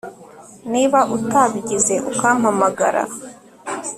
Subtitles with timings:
[0.71, 3.03] niba utabigize ukampamagara